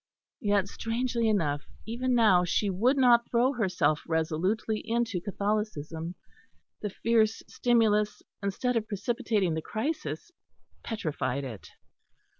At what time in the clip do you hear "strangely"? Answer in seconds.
0.67-1.29